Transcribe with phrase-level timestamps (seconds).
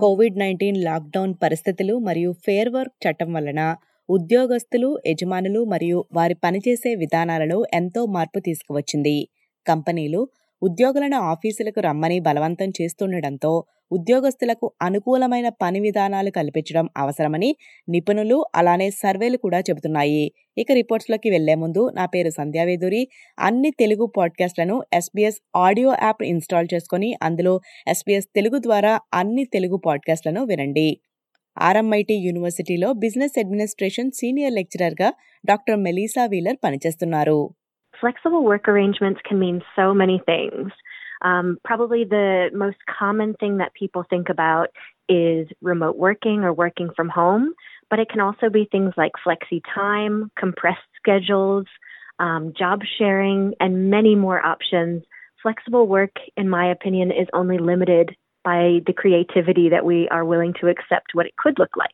[0.00, 3.60] Covid nineteen lockdown పరిస్థితులు మరియు fair work చట్టం వలన
[4.08, 9.16] ఉద్యోగస్తులు యజమానులు మరియు వారి పనిచేసే విధానాలలో ఎంతో మార్పు తీసుకువచ్చింది.
[9.66, 10.20] కంపెనీలు
[10.62, 13.52] ఉద్యోగులను ఆఫీసులకు రమ్మని బలవంతం చేస్తుండటంతో
[13.92, 17.56] ఉద్యోగస్తులకు అనుకూలమైన పని విధానాలు కల్పించడం అవసరమని
[17.88, 20.32] నిపుణులు అలానే సర్వేలు కూడా చెబుతున్నాయి.
[20.58, 23.08] ఇక రిపోర్ట్స్లోకి వెళ్ళే ముందు నా పేరు సంధ్యావేదూరి
[23.40, 30.44] అన్ని తెలుగు పాడ్కాస్ట్లను ఎస్బీఎస్ ఆడియో యాప్ ఇన్స్టాల్ చేసుకుని అందులో ఎస్బీఎస్ తెలుగు ద్వారా అన్ని తెలుగు పాడ్కాస్ట్లను
[30.44, 31.00] వినండి.
[31.58, 35.12] ఆర్ఎంఐటి యూనివర్సిటీలో బిజినెస్ అడ్మినిస్ట్రేషన్ సీనియర్ లెక్చరర్గా
[35.46, 37.50] డాక్టర్ మెలీసా వీలర్ పనిచేస్తున్నారు.
[38.04, 40.70] Flexible work arrangements can mean so many things.
[41.22, 44.68] Um, probably the most common thing that people think about
[45.08, 47.52] is remote working or working from home,
[47.90, 51.66] but it can also be things like flexi time, compressed schedules,
[52.18, 55.02] um, job sharing, and many more options.
[55.42, 60.54] Flexible work, in my opinion, is only limited by the creativity that we are willing
[60.60, 61.90] to accept what it could look like.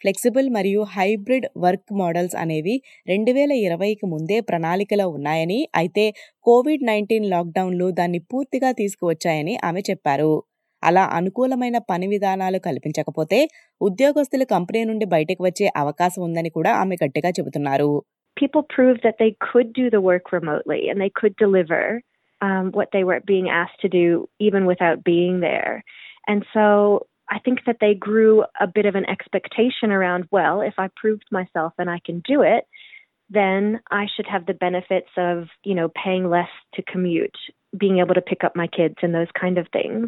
[0.00, 2.74] Flexible మరియు hybrid work models అనేవి
[3.06, 6.04] రెండు వేల ఇరవైకి ముందే ప్రణాళికలో ఉన్నాయని అయితే
[6.46, 10.32] Covid nineteen లాక్డౌన్లు దాన్ని పూర్తిగా తీసుకువచ్చాయని ఆమె చెప్పారు
[10.82, 13.38] అలా అనుకూలమైన పని విధానాలు కల్పించకపోతే
[13.80, 17.92] ఉద్యోగస్తులు కంపెనీ నుండి బయటకు వచ్చే అవకాశం ఉందని కూడా ఆమె గట్టిగా చెబుతున్నారు
[18.36, 21.82] People proved that they could do the work remotely and they could deliver
[22.40, 24.06] um, what they were being asked to do
[24.40, 25.74] even without being there.
[26.26, 26.64] And so
[27.28, 31.28] I think that they grew a bit of an expectation around, well, if I proved
[31.30, 32.64] myself and I can do it,
[33.30, 37.38] then I should have the benefits of, you know, paying less to commute,
[37.74, 40.06] being able to pick up my kids and those kind of things.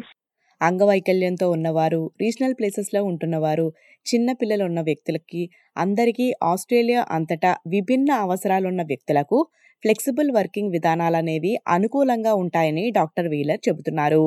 [0.61, 3.65] అంగవైకల్యంతో ఉన్నవారు regional ప్లేసెస్లో ఉంటున్నవారు
[4.05, 5.41] చిన్న పిల్లలు ఉన్న వ్యక్తులకి
[5.75, 9.39] అందరికీ Australia అంతటా విభిన్న అవసరాలున్న వ్యక్తులకు
[9.83, 14.23] ఫ్లెక్సిబుల్ వర్కింగ్ విధానాలనేవి అనుకూలంగా ఉంటాయని డాక్టర్ వీలర్ చెబుతున్నారు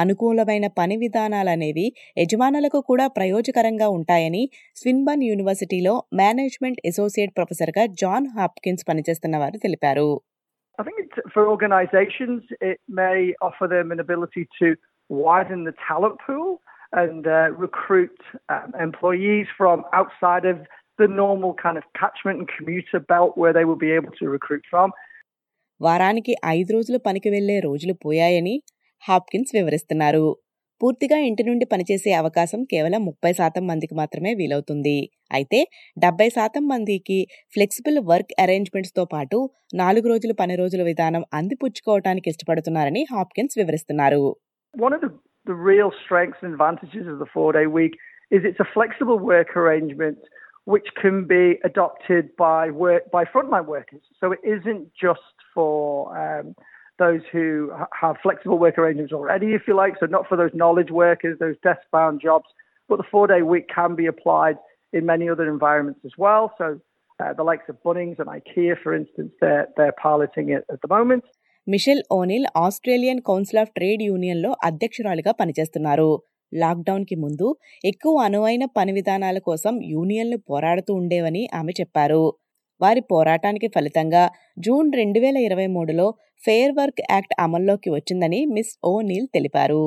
[0.00, 1.86] అనుకూలమైన పని విధానాలనేవి
[2.22, 4.42] యజమానులకు కూడా ప్రయోజకరంగా ఉంటాయని
[4.82, 10.08] స్విన్బర్న్ యూనివర్సిటీలో మేనేజ్మెంట్ అసోసియేట్ ప్రొఫెసర్గా జాన్ హాప్కిన్స్ పనిచేస్తున్న వారు తెలిపారు
[10.78, 14.68] I think it's, for organizations, it may offer them an ability to
[15.10, 16.48] widen the talent pool
[16.92, 18.16] and uh, recruit
[18.48, 20.58] um, employees from outside of
[20.98, 24.64] the normal kind of catchment and commuter belt where they will be able to recruit
[24.70, 24.88] from.
[25.80, 28.54] వారానికి ఐదు రోజులు పనికి వెళ్ళే రోజులు పోయాయని
[29.04, 30.24] Hopkins వివరిస్తున్నారు
[30.80, 34.96] పూర్తిగా ఇంటి నుండి పనిచేసే అవకాశం కేవలం ముప్పై శాతం మందికి మాత్రమే వీలవుతుంది
[35.34, 35.58] అయితే
[35.96, 37.18] డెబ్బై శాతం మందికి
[37.54, 39.38] ఫ్లెక్సిబుల్ వర్క్ అరేంజ్మెంట్స్తో పాటు
[39.74, 44.20] నాలుగు రోజులు పని రోజుల విధానం అందిపుచ్చుకోవటానికి ఇష్టపడుతున్నారని హాప్కిన్స్ వివరిస్తున్నారు
[45.46, 47.94] the real strengths and advantages of the four day week
[48.30, 50.18] is it's a flexible work arrangement
[50.66, 54.02] which can be adopted by work by frontline workers.
[54.20, 55.74] So it isn't just for
[56.16, 56.54] um,
[56.98, 57.46] those who
[58.02, 59.94] have flexible work arrangements already, if you like.
[60.00, 62.48] So not for those knowledge workers, those desk-bound jobs,
[62.90, 64.56] but the four-day week can be applied
[64.92, 66.44] in many other environments as well.
[66.58, 66.80] So
[67.20, 70.92] uh, the likes of Bunnings and IKEA, for instance, they're they're piloting it at the
[70.96, 71.24] moment.
[71.66, 76.08] Michelle O'Neil Australian Council of Trade యూనియన్లో అధ్యక్షురాలిగా పనిచేస్తున్నారు
[76.52, 77.46] లాక్డౌన్కి ముందు
[77.84, 82.20] ఎక్కువ అనువైన పని విధానాల కోసం యూనియన్లు పోరాడుతూ ఉండేవని ఆమె చెప్పారు
[82.83, 84.23] వారి పోరాటానికి ఫలితంగా
[84.65, 86.05] జూన్ రెండు వేల ఇరవై మూడులో
[86.45, 89.81] ఫెయిర్ వర్క్ యాక్ట్ అమల్లోకి వచ్చిందని మిస్ ఓ నీల్ తెలిపారు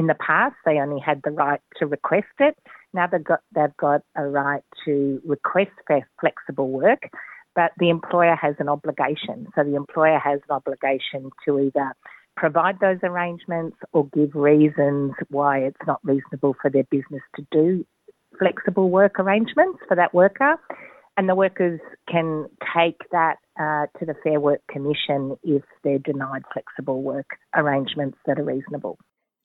[0.00, 2.54] In the past, they only had the right to request it.
[2.94, 4.92] Now they've got they've got a right to
[5.24, 5.76] request
[6.20, 7.02] flexible work,
[7.56, 9.38] but the employer has an obligation.
[9.54, 11.88] So the employer has an obligation to either
[12.36, 17.66] provide those arrangements or give reasons why it's not reasonable for their business to do
[18.38, 20.52] flexible work arrangements for that worker.
[21.16, 22.28] And the workers can
[22.72, 28.38] take that uh, to the Fair Work Commission if they're denied flexible work arrangements that
[28.38, 28.96] are reasonable.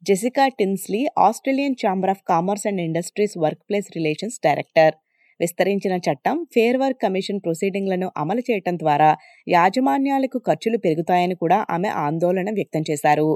[0.03, 3.35] Jessica Tinsley Australian Chamber of Commerce and Industries
[3.69, 4.95] workplace relations director
[5.39, 9.09] విస్తరించిన చట్టం fair work commission ప్రొసీడింగ్లను అమలు చేయటం ద్వారా
[9.57, 13.27] యాజమాన్యాలకు ఖర్చులు పెరుగుతాయని కూడా ఆమె ఆందోళన వ్యక్తం చేశారు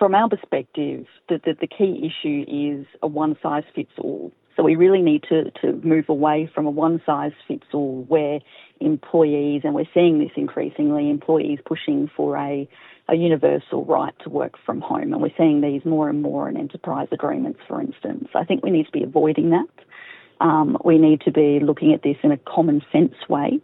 [0.00, 0.98] From our perspective,
[1.28, 4.22] the, the, the key issue is a one size fits all.
[4.55, 8.39] So we really need to, to move away from a one size fits all where
[8.79, 12.67] employees, and we're seeing this increasingly, employees pushing for a,
[13.09, 15.13] a universal right to work from home.
[15.13, 18.29] And we're seeing these more and more in enterprise agreements, for instance.
[18.33, 19.67] I think we need to be avoiding that.
[20.41, 23.59] Um, we need to be looking at this in a common sense way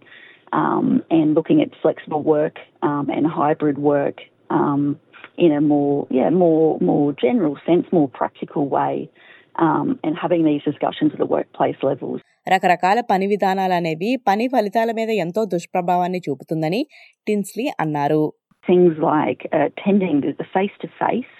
[0.54, 5.00] um, and looking at flexible work um, and hybrid work um,
[5.38, 9.10] in a more, yeah, more, more general sense, more practical way
[9.57, 12.21] Um, and having these discussions at the workplace levels.
[12.53, 16.83] రకరకాల పని విధానాలనేవి పని ఫలితాల మీద ఎంతో దుష్ప్రభావాన్ని చూపుతుందని
[17.27, 18.25] టిన్స్లీ అన్నారు
[18.69, 21.35] Things like uh, attending the face to face,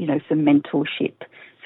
[0.00, 1.16] you know, for mentorship,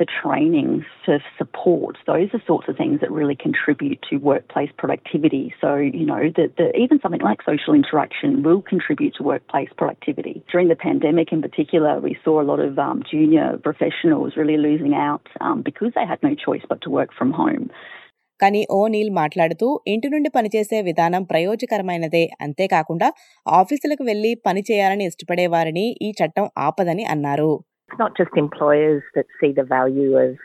[0.01, 0.69] for training,
[1.05, 1.97] to support.
[2.07, 5.53] Those are sorts of things that really contribute to workplace productivity.
[5.61, 10.43] So, you know, the, the, even something like social interaction will contribute to workplace productivity.
[10.51, 14.95] During the pandemic in particular, we saw a lot of um, junior professionals really losing
[14.95, 17.65] out um, because they had no choice but to work from home.
[18.43, 23.07] కానీ ఓ నీల్ మాట్లాడుతూ ఇంటి నుండి పనిచేసే విధానం ప్రయోజకరమైనదే అంతేకాకుండా
[23.59, 27.51] ఆఫీసులకు వెళ్ళి పని చేయాలని ఇష్టపడేవారిని ఈ చట్టం ఆపదని అన్నారు
[27.91, 30.37] It's not just employers that see the value of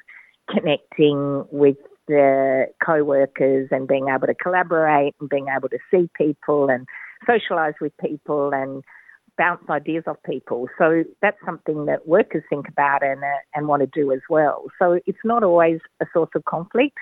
[0.51, 1.77] connecting with
[2.09, 6.87] their co-workers and being able to collaborate and being able to see people and
[7.29, 8.83] socialise with people and
[9.39, 10.69] bounce ideas off people.
[10.79, 14.65] So that's something that workers think about and uh, and want to do as well.
[14.79, 16.97] So it's not always a source of conflict.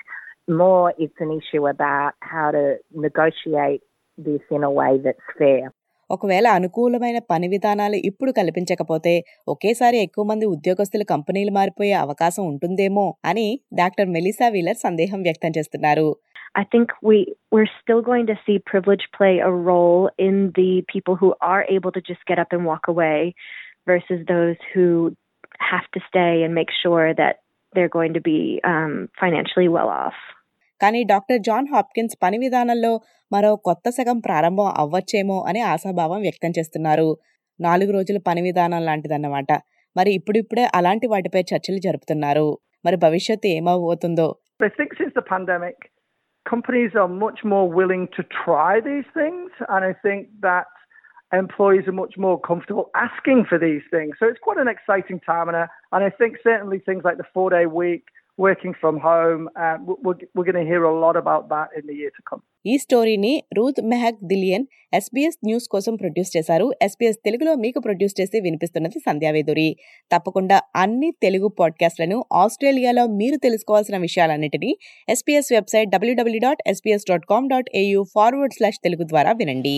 [0.47, 3.81] More, it's an issue about how to negotiate
[4.17, 5.71] this in a way that's fair.
[6.13, 9.13] ఒకవేళ అనుకూలమైన పని విధానాలు ఇప్పుడు కల్పించకపోతే
[9.53, 13.47] ఒకేసారి ఎక్కువ మంది ఉద్యోగస్తులు కంపెనీలు మారిపోయే అవకాశం ఉంటుందేమో అని
[13.81, 16.07] డాక్టర్ మెలిసా వీలర్ సందేహం వ్యక్తం చేస్తున్నారు
[16.55, 17.17] I think we
[17.53, 21.91] we're still going to see privilege play a role in the people who are able
[21.91, 23.17] to just get up and walk away
[23.87, 24.85] versus those who
[25.59, 27.37] have to stay and make sure that
[27.73, 30.13] they're going to be um, financially well off.
[30.81, 32.91] కానీ doctor John Hopkins పని విధానంలో
[33.31, 37.07] మరో కొత్త సగం ప్రారంభం అవ్వచ్చేమో అని ఆశాభావం వ్యక్తం చేస్తున్నారు
[37.59, 39.51] నాలుగు రోజుల పని విధానం లాంటిదన్నమాట
[39.95, 42.47] మరి ఇప్పుడిప్పుడే అలాంటి వాటిపై చర్చలు జరుపుతున్నారు
[42.85, 44.27] మరి భవిష్యత్తు ఏమవబోతుందో
[46.45, 50.67] companies are much more willing to try these things, and I think that
[51.33, 54.15] employees are much more comfortable asking for these things.
[54.19, 57.29] So it's quite an exciting time, and I, and I think certainly things like the
[57.33, 58.05] four-day week,
[58.37, 61.95] working from home, uh, we're, we're going to hear a lot about that in the
[62.01, 62.43] year to come.
[62.65, 66.71] ఈ స్టోరీని Ruth Mehak Dillian SBS News కోసం produce చేశారు.
[66.81, 69.67] SBS తెలుగులో మీకు produce చేసి వినిపిస్తున్నది సంధ్యావేదురి
[70.11, 74.77] తప్పకుండా అన్ని తెలుగు పాడ్కాస్ట్లను ఆస్ట్రేలియాలో మీరు తెలుసుకోవాల్సిన విషయాలన్నిటినీ
[75.09, 79.77] SBS website W W dot SBS dot com dot AU forward slash Telugu ద్వారా వినండి.